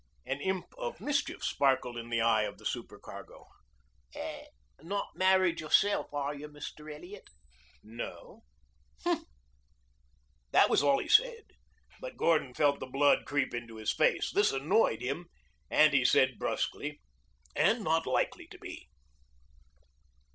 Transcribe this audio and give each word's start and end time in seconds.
An 0.25 0.41
imp 0.41 0.65
of 0.79 0.99
mischief 0.99 1.43
sparkled 1.43 1.95
in 1.95 2.09
the 2.09 2.21
eye 2.21 2.41
of 2.41 2.57
the 2.57 2.65
supercargo. 2.65 3.45
"Not 4.81 5.09
married 5.13 5.59
yourself, 5.61 6.11
are 6.11 6.33
you, 6.33 6.47
Mr. 6.49 6.91
Elliot?" 6.91 7.27
"No." 7.83 8.41
"Hmp!" 9.05 9.25
That 10.49 10.71
was 10.71 10.81
all 10.81 10.97
he 10.97 11.07
said, 11.07 11.43
but 11.99 12.17
Gordon 12.17 12.55
felt 12.55 12.79
the 12.79 12.87
blood 12.87 13.25
creep 13.27 13.53
into 13.53 13.75
his 13.75 13.93
face. 13.93 14.31
This 14.31 14.51
annoyed 14.51 15.03
him, 15.03 15.27
so 15.71 15.89
he 15.91 16.01
added 16.15 16.39
brusquely, 16.39 16.99
"And 17.55 17.83
not 17.83 18.07
likely 18.07 18.47
to 18.47 18.57
be." 18.57 18.89